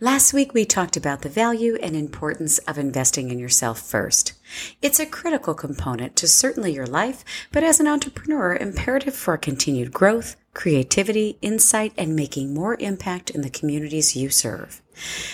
Last 0.00 0.32
week, 0.32 0.54
we 0.54 0.64
talked 0.64 0.96
about 0.96 1.22
the 1.22 1.28
value 1.28 1.76
and 1.82 1.96
importance 1.96 2.58
of 2.58 2.78
investing 2.78 3.30
in 3.30 3.38
yourself 3.38 3.80
first. 3.80 4.32
It's 4.80 5.00
a 5.00 5.06
critical 5.06 5.54
component 5.54 6.16
to 6.16 6.28
certainly 6.28 6.72
your 6.72 6.86
life, 6.86 7.24
but 7.52 7.64
as 7.64 7.80
an 7.80 7.88
entrepreneur, 7.88 8.54
imperative 8.54 9.14
for 9.14 9.36
continued 9.36 9.92
growth, 9.92 10.36
creativity, 10.54 11.36
insight, 11.42 11.92
and 11.98 12.14
making 12.14 12.54
more 12.54 12.76
impact 12.80 13.30
in 13.30 13.42
the 13.42 13.50
communities 13.50 14.16
you 14.16 14.30
serve. 14.30 14.82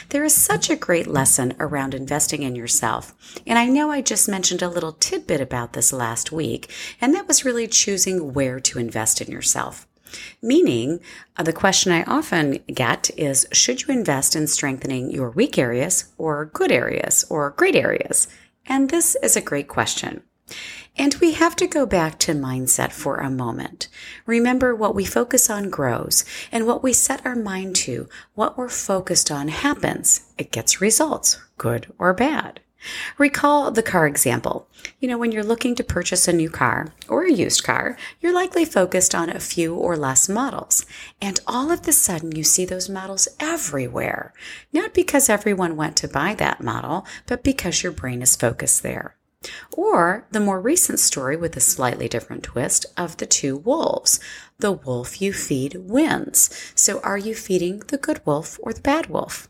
There 0.09 0.25
is 0.25 0.35
such 0.35 0.71
a 0.71 0.77
great 0.77 1.07
lesson 1.07 1.55
around 1.61 1.95
investing 1.95 2.43
in 2.43 2.57
yourself. 2.57 3.15
And 3.47 3.59
I 3.59 3.67
know 3.67 3.91
I 3.91 4.01
just 4.01 4.29
mentioned 4.29 4.63
a 4.63 4.69
little 4.69 4.93
tidbit 4.93 5.41
about 5.41 5.75
this 5.75 5.93
last 5.93 6.33
week, 6.33 6.71
and 7.01 7.15
that 7.15 7.29
was 7.29 7.45
really 7.45 7.69
choosing 7.69 8.33
where 8.33 8.59
to 8.61 8.79
invest 8.79 9.21
in 9.21 9.31
yourself. 9.31 9.87
Meaning, 10.41 11.01
uh, 11.37 11.43
the 11.43 11.53
question 11.53 11.93
I 11.93 12.03
often 12.05 12.59
get 12.67 13.11
is 13.17 13.47
should 13.53 13.83
you 13.83 13.95
invest 13.95 14.37
in 14.37 14.47
strengthening 14.47 15.11
your 15.11 15.31
weak 15.31 15.59
areas 15.59 16.13
or 16.19 16.47
good 16.47 16.73
areas 16.73 17.25
or 17.31 17.51
great 17.51 17.77
areas? 17.77 18.29
And 18.67 18.91
this 18.91 19.17
is 19.23 19.37
a 19.37 19.41
great 19.41 19.69
question. 19.69 20.23
And 20.97 21.15
we 21.17 21.33
have 21.33 21.57
to 21.57 21.67
go 21.67 21.87
back 21.87 22.19
to 22.21 22.33
mindset 22.33 22.93
for 22.93 23.17
a 23.17 23.31
moment. 23.31 23.89
Remember 24.27 24.75
what 24.75 24.95
we 24.95 25.07
focus 25.07 25.49
on 25.49 25.71
grows 25.71 26.25
and 26.51 26.67
what 26.67 26.83
we 26.83 26.93
set 26.93 27.25
our 27.25 27.35
mind 27.35 27.77
to, 27.77 28.09
what 28.35 28.59
we're 28.59 28.69
focused 28.69 29.31
on 29.31 29.49
happens. 29.49 30.27
It 30.37 30.53
gets 30.53 30.83
results, 30.83 31.41
good 31.57 31.91
or 31.99 32.13
bad. 32.13 32.61
Recall 33.19 33.71
the 33.71 33.83
car 33.83 34.07
example. 34.07 34.69
You 35.01 35.09
know, 35.09 35.19
when 35.19 35.33
you're 35.33 35.45
looking 35.45 35.75
to 35.77 35.85
purchase 35.85 36.27
a 36.27 36.33
new 36.33 36.51
car 36.51 36.89
or 37.09 37.25
a 37.25 37.33
used 37.33 37.63
car, 37.65 37.97
you're 38.21 38.35
likely 38.35 38.65
focused 38.65 39.15
on 39.15 39.31
a 39.31 39.41
few 39.41 39.75
or 39.75 39.97
less 39.97 40.29
models. 40.29 40.85
And 41.21 41.41
all 41.47 41.71
of 41.71 41.83
the 41.83 41.93
sudden, 41.93 42.35
you 42.35 42.45
see 42.45 42.65
those 42.65 42.89
models 42.89 43.29
everywhere. 43.39 44.33
Not 44.73 44.95
because 44.95 45.29
everyone 45.29 45.77
went 45.77 45.97
to 45.99 46.09
buy 46.09 46.35
that 46.35 46.61
model, 46.61 47.07
but 47.27 47.45
because 47.45 47.83
your 47.83 47.93
brain 47.93 48.23
is 48.23 48.37
focused 48.37 48.83
there. 48.83 49.17
Or 49.73 50.27
the 50.31 50.41
more 50.41 50.61
recent 50.61 51.01
story 51.01 51.37
with 51.37 51.57
a 51.57 51.61
slightly 51.61 52.09
different 52.09 52.45
twist 52.45 52.87
of 52.97 53.17
the 53.17 53.27
two 53.27 53.57
wolves. 53.57 54.21
The 54.59 54.73
wolf 54.73 55.21
you 55.21 55.33
feed 55.33 55.75
wins. 55.75 56.51
So 56.75 57.01
are 57.01 57.19
you 57.19 57.35
feeding 57.35 57.81
the 57.89 57.99
good 57.99 58.25
wolf 58.25 58.59
or 58.63 58.73
the 58.73 58.81
bad 58.81 59.07
wolf? 59.07 59.49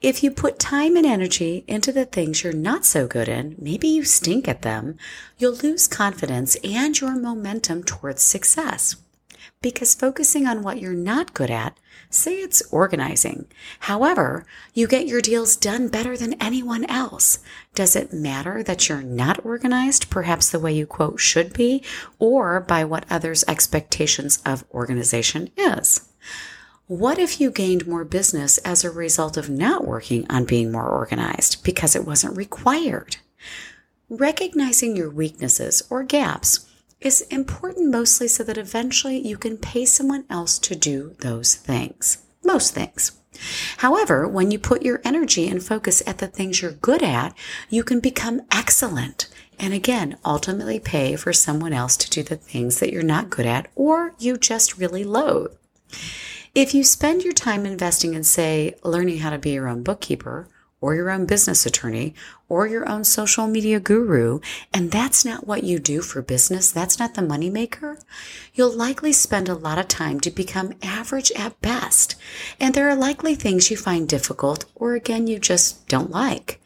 If 0.00 0.22
you 0.22 0.30
put 0.30 0.58
time 0.58 0.96
and 0.96 1.06
energy 1.06 1.64
into 1.66 1.92
the 1.92 2.04
things 2.04 2.42
you're 2.42 2.52
not 2.52 2.84
so 2.84 3.06
good 3.06 3.28
in, 3.28 3.56
maybe 3.58 3.88
you 3.88 4.04
stink 4.04 4.46
at 4.48 4.62
them, 4.62 4.98
you'll 5.38 5.54
lose 5.54 5.86
confidence 5.86 6.56
and 6.62 6.98
your 7.00 7.16
momentum 7.16 7.82
towards 7.82 8.22
success. 8.22 8.96
Because 9.62 9.94
focusing 9.94 10.46
on 10.46 10.62
what 10.62 10.80
you're 10.80 10.92
not 10.92 11.34
good 11.34 11.50
at, 11.50 11.76
say 12.10 12.34
it's 12.36 12.62
organizing. 12.70 13.46
However, 13.80 14.44
you 14.74 14.86
get 14.86 15.06
your 15.06 15.20
deals 15.20 15.56
done 15.56 15.88
better 15.88 16.16
than 16.16 16.40
anyone 16.40 16.84
else. 16.84 17.38
Does 17.74 17.96
it 17.96 18.12
matter 18.12 18.62
that 18.62 18.88
you're 18.88 19.02
not 19.02 19.44
organized, 19.44 20.10
perhaps 20.10 20.50
the 20.50 20.60
way 20.60 20.72
you 20.72 20.86
quote 20.86 21.20
should 21.20 21.52
be, 21.52 21.82
or 22.18 22.60
by 22.60 22.84
what 22.84 23.06
others' 23.10 23.44
expectations 23.48 24.40
of 24.44 24.64
organization 24.72 25.50
is? 25.56 26.05
What 26.88 27.18
if 27.18 27.40
you 27.40 27.50
gained 27.50 27.88
more 27.88 28.04
business 28.04 28.58
as 28.58 28.84
a 28.84 28.92
result 28.92 29.36
of 29.36 29.50
not 29.50 29.84
working 29.84 30.24
on 30.30 30.44
being 30.44 30.70
more 30.70 30.88
organized 30.88 31.64
because 31.64 31.96
it 31.96 32.06
wasn't 32.06 32.36
required? 32.36 33.16
Recognizing 34.08 34.96
your 34.96 35.10
weaknesses 35.10 35.82
or 35.90 36.04
gaps 36.04 36.64
is 37.00 37.22
important 37.22 37.90
mostly 37.90 38.28
so 38.28 38.44
that 38.44 38.56
eventually 38.56 39.18
you 39.18 39.36
can 39.36 39.58
pay 39.58 39.84
someone 39.84 40.26
else 40.30 40.60
to 40.60 40.76
do 40.76 41.16
those 41.18 41.56
things. 41.56 42.18
Most 42.44 42.72
things. 42.72 43.18
However, 43.78 44.28
when 44.28 44.52
you 44.52 44.58
put 44.60 44.82
your 44.82 45.00
energy 45.04 45.48
and 45.48 45.60
focus 45.60 46.04
at 46.06 46.18
the 46.18 46.28
things 46.28 46.62
you're 46.62 46.70
good 46.70 47.02
at, 47.02 47.36
you 47.68 47.82
can 47.82 47.98
become 47.98 48.42
excellent 48.52 49.26
and 49.58 49.74
again, 49.74 50.18
ultimately 50.24 50.78
pay 50.78 51.16
for 51.16 51.32
someone 51.32 51.72
else 51.72 51.96
to 51.96 52.10
do 52.10 52.22
the 52.22 52.36
things 52.36 52.78
that 52.78 52.92
you're 52.92 53.02
not 53.02 53.28
good 53.28 53.46
at 53.46 53.66
or 53.74 54.14
you 54.20 54.36
just 54.36 54.78
really 54.78 55.02
loathe. 55.02 55.52
If 56.56 56.72
you 56.72 56.84
spend 56.84 57.22
your 57.22 57.34
time 57.34 57.66
investing 57.66 58.14
in, 58.14 58.24
say, 58.24 58.76
learning 58.82 59.18
how 59.18 59.28
to 59.28 59.36
be 59.36 59.50
your 59.50 59.68
own 59.68 59.82
bookkeeper, 59.82 60.48
or 60.80 60.94
your 60.94 61.10
own 61.10 61.26
business 61.26 61.66
attorney, 61.66 62.14
or 62.48 62.66
your 62.66 62.88
own 62.88 63.04
social 63.04 63.46
media 63.46 63.78
guru, 63.78 64.40
and 64.72 64.90
that's 64.90 65.22
not 65.22 65.46
what 65.46 65.64
you 65.64 65.78
do 65.78 66.00
for 66.00 66.22
business, 66.22 66.70
that's 66.70 66.98
not 66.98 67.12
the 67.12 67.20
moneymaker, 67.20 68.02
you'll 68.54 68.74
likely 68.74 69.12
spend 69.12 69.50
a 69.50 69.54
lot 69.54 69.78
of 69.78 69.86
time 69.86 70.18
to 70.18 70.30
become 70.30 70.72
average 70.82 71.30
at 71.32 71.60
best. 71.60 72.16
And 72.58 72.72
there 72.72 72.88
are 72.88 72.96
likely 72.96 73.34
things 73.34 73.70
you 73.70 73.76
find 73.76 74.08
difficult, 74.08 74.64
or 74.74 74.94
again, 74.94 75.26
you 75.26 75.38
just 75.38 75.86
don't 75.88 76.10
like. 76.10 76.58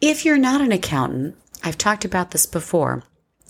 If 0.00 0.24
you're 0.24 0.38
not 0.38 0.62
an 0.62 0.72
accountant, 0.72 1.36
I've 1.62 1.76
talked 1.76 2.06
about 2.06 2.30
this 2.30 2.46
before, 2.46 3.02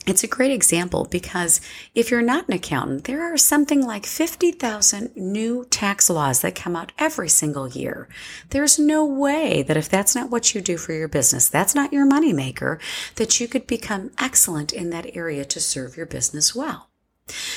it's 0.07 0.25
a 0.25 0.29
great 0.29 0.51
example 0.51 1.07
because 1.11 1.61
if 1.95 2.11
you're 2.11 2.23
not 2.23 2.49
an 2.49 2.55
accountant, 2.55 3.05
there 3.05 3.23
are 3.23 3.37
something 3.37 3.87
like 3.87 4.07
50,000 4.07 5.15
new 5.15 5.67
tax 5.67 6.09
laws 6.09 6.41
that 6.41 6.55
come 6.55 6.75
out 6.75 6.93
every 6.99 7.29
single 7.29 7.69
year. 7.69 8.09
There's 8.49 8.79
no 8.79 9.05
way 9.05 9.63
that 9.63 9.77
if 9.77 9.89
that's 9.89 10.15
not 10.15 10.31
what 10.31 10.55
you 10.55 10.63
do 10.63 10.79
for 10.79 10.95
your 10.95 11.09
business, 11.09 11.49
that's 11.49 11.75
not 11.75 11.93
your 11.93 12.11
moneymaker, 12.11 12.81
that 13.17 13.41
you 13.41 13.47
could 13.47 13.67
become 13.67 14.11
excellent 14.19 14.73
in 14.73 14.89
that 14.91 15.15
area 15.15 15.45
to 15.45 15.61
serve 15.61 15.97
your 15.99 16.07
business 16.07 16.55
well. 16.55 16.89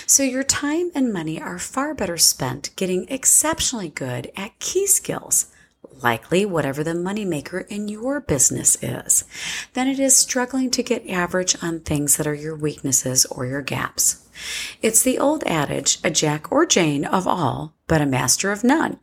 So 0.06 0.22
your 0.22 0.44
time 0.44 0.92
and 0.94 1.14
money 1.14 1.42
are 1.42 1.58
far 1.58 1.94
better 1.96 2.18
spent 2.18 2.76
getting 2.76 3.08
exceptionally 3.10 3.90
good 3.90 4.32
at 4.36 4.60
key 4.60 4.86
skills 4.86 5.48
likely 6.02 6.46
whatever 6.46 6.84
the 6.84 6.92
moneymaker 6.92 7.68
in 7.68 7.88
your 7.88 8.20
business 8.20 8.82
is, 8.82 9.24
than 9.74 9.88
it 9.88 10.00
is 10.00 10.16
struggling 10.16 10.72
to 10.72 10.84
get 10.84 11.08
average 11.10 11.56
on 11.62 11.80
things 11.80 12.18
that 12.18 12.28
are 12.28 12.34
your 12.34 12.56
weaknesses 12.56 13.26
or 13.28 13.46
your 13.46 13.62
gaps. 13.62 14.28
It's 14.82 15.04
the 15.04 15.20
old 15.20 15.44
adage, 15.46 16.00
a 16.04 16.10
Jack 16.10 16.52
or 16.52 16.66
Jane 16.66 17.06
of 17.06 17.28
all, 17.28 17.74
but 17.88 18.02
a 18.02 18.06
master 18.06 18.52
of 18.52 18.64
none. 18.64 19.00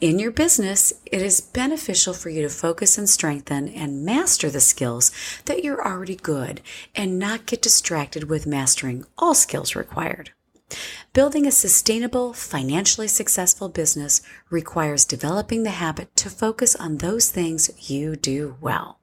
In 0.00 0.18
your 0.18 0.30
business, 0.30 0.92
it 1.04 1.20
is 1.20 1.40
beneficial 1.40 2.14
for 2.14 2.30
you 2.30 2.42
to 2.42 2.48
focus 2.48 2.96
and 2.96 3.08
strengthen 3.08 3.68
and 3.68 4.04
master 4.04 4.50
the 4.50 4.60
skills 4.60 5.10
that 5.44 5.62
you're 5.62 5.86
already 5.86 6.16
good 6.16 6.62
and 6.94 7.18
not 7.18 7.46
get 7.46 7.60
distracted 7.60 8.30
with 8.30 8.46
mastering 8.46 9.04
all 9.18 9.34
skills 9.34 9.74
required. 9.74 10.30
Building 11.12 11.46
a 11.46 11.50
sustainable, 11.50 12.32
financially 12.32 13.08
successful 13.08 13.68
business 13.68 14.20
requires 14.50 15.04
developing 15.04 15.62
the 15.62 15.70
habit 15.70 16.14
to 16.16 16.30
focus 16.30 16.76
on 16.76 16.98
those 16.98 17.30
things 17.30 17.90
you 17.90 18.16
do 18.16 18.56
well. 18.60 18.98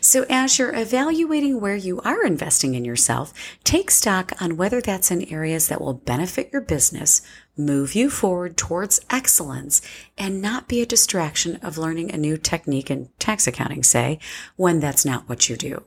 So, 0.00 0.24
as 0.30 0.58
you're 0.58 0.74
evaluating 0.74 1.60
where 1.60 1.76
you 1.76 2.00
are 2.00 2.24
investing 2.24 2.74
in 2.74 2.84
yourself, 2.84 3.34
take 3.64 3.90
stock 3.90 4.32
on 4.40 4.56
whether 4.56 4.80
that's 4.80 5.10
in 5.10 5.30
areas 5.32 5.68
that 5.68 5.80
will 5.80 5.92
benefit 5.92 6.50
your 6.52 6.62
business, 6.62 7.20
move 7.56 7.94
you 7.94 8.08
forward 8.08 8.56
towards 8.56 9.00
excellence, 9.10 9.82
and 10.16 10.40
not 10.40 10.68
be 10.68 10.80
a 10.80 10.86
distraction 10.86 11.56
of 11.56 11.76
learning 11.76 12.10
a 12.10 12.16
new 12.16 12.38
technique 12.38 12.90
in 12.90 13.10
tax 13.18 13.46
accounting, 13.46 13.82
say, 13.82 14.18
when 14.56 14.80
that's 14.80 15.04
not 15.04 15.28
what 15.28 15.48
you 15.48 15.56
do. 15.56 15.84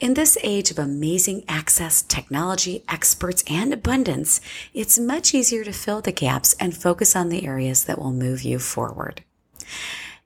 In 0.00 0.14
this 0.14 0.38
age 0.42 0.70
of 0.70 0.78
amazing 0.78 1.44
access, 1.48 2.02
technology, 2.02 2.84
experts, 2.88 3.44
and 3.48 3.72
abundance, 3.72 4.40
it's 4.74 4.98
much 4.98 5.34
easier 5.34 5.64
to 5.64 5.72
fill 5.72 6.00
the 6.00 6.12
gaps 6.12 6.54
and 6.60 6.76
focus 6.76 7.16
on 7.16 7.28
the 7.28 7.46
areas 7.46 7.84
that 7.84 7.98
will 7.98 8.12
move 8.12 8.42
you 8.42 8.58
forward. 8.58 9.22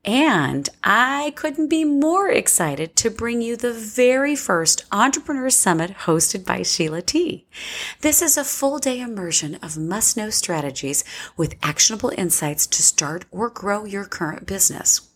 And 0.04 0.66
I 0.82 1.34
couldn't 1.36 1.68
be 1.68 1.84
more 1.84 2.30
excited 2.30 2.96
to 2.96 3.10
bring 3.10 3.42
you 3.42 3.54
the 3.54 3.74
very 3.74 4.34
first 4.34 4.86
Entrepreneur 4.90 5.50
Summit 5.50 5.90
hosted 5.90 6.46
by 6.46 6.62
Sheila 6.62 7.02
T. 7.02 7.46
This 8.00 8.22
is 8.22 8.38
a 8.38 8.44
full 8.44 8.78
day 8.78 9.00
immersion 9.00 9.56
of 9.56 9.76
must 9.76 10.16
know 10.16 10.30
strategies 10.30 11.04
with 11.36 11.56
actionable 11.62 12.12
insights 12.16 12.66
to 12.68 12.82
start 12.82 13.26
or 13.30 13.50
grow 13.50 13.84
your 13.84 14.06
current 14.06 14.46
business. 14.46 15.09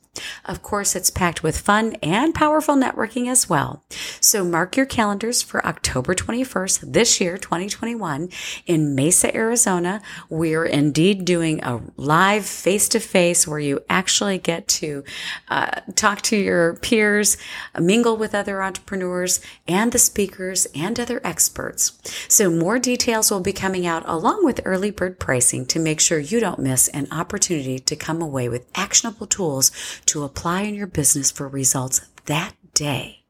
Of 0.45 0.63
course, 0.63 0.95
it's 0.95 1.11
packed 1.11 1.43
with 1.43 1.59
fun 1.59 1.95
and 2.03 2.35
powerful 2.35 2.77
networking 2.77 3.29
as 3.29 3.49
well. 3.49 3.83
So 4.21 4.45
mark 4.45 4.77
your 4.77 4.87
calendars 4.87 5.43
for 5.43 5.65
October 5.67 6.15
21st 6.15 6.93
this 6.93 7.21
year, 7.21 7.39
2021 7.39 8.29
in 8.67 8.95
Mesa, 8.95 9.35
Arizona. 9.35 10.03
We're 10.29 10.65
indeed 10.65 11.25
doing 11.25 11.63
a 11.63 11.81
live 11.97 12.47
face 12.47 12.89
to 12.91 13.01
face 13.01 13.47
where 13.47 13.59
you 13.59 13.81
actually 13.89 14.39
get 14.39 14.69
to 14.69 15.05
uh, 15.49 15.81
talk 15.95 16.21
to 16.23 16.37
your 16.37 16.75
peers, 16.77 17.37
mingle 17.79 18.17
with 18.17 18.35
other 18.35 18.63
entrepreneurs 18.63 19.41
and 19.67 19.93
the 19.93 19.99
speakers 19.99 20.67
and 20.75 20.99
other 21.01 21.21
experts. 21.25 21.99
So 22.29 22.51
more 22.51 22.79
details 22.79 23.31
will 23.31 23.41
be 23.41 23.53
coming 23.53 23.87
out 23.87 24.03
along 24.07 24.45
with 24.45 24.61
early 24.65 24.91
bird 24.91 25.19
pricing 25.19 25.67
to 25.67 25.79
make 25.79 26.01
sure 26.01 26.19
you 26.19 26.41
don't 26.41 26.59
miss 26.59 26.89
an 26.89 27.09
opportunity 27.11 27.79
to 27.79 27.97
come 27.97 28.21
away 28.21 28.49
with 28.49 28.67
actionable 28.75 29.27
tools 29.27 29.71
to 30.07 30.25
apply 30.25 30.63
in 30.63 30.75
your 30.75 30.87
business 30.87 31.31
for 31.31 31.49
results 31.49 32.01
that 32.27 32.55
day. 32.75 33.25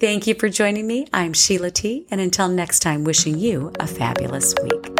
Thank 0.00 0.26
you 0.26 0.34
for 0.34 0.48
joining 0.48 0.86
me. 0.86 1.06
I'm 1.12 1.32
Sheila 1.32 1.70
T. 1.70 2.06
And 2.10 2.20
until 2.20 2.48
next 2.48 2.80
time, 2.80 3.04
wishing 3.04 3.38
you 3.38 3.72
a 3.78 3.86
fabulous 3.86 4.54
week. 4.62 4.93